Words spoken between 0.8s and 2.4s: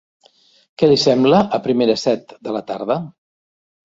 Què li sembla a primera set